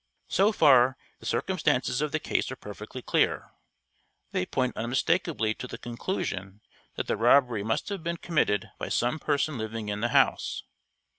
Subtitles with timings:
[0.29, 3.51] So far the circumstances of the case are perfectly clear.
[4.31, 6.61] They point unmistakably to the conclusion
[6.95, 10.63] that the robbery must have been committed by some person living in the house.